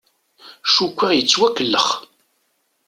Cukkeɣ 0.73 1.11
yettwakellex. 1.13 1.89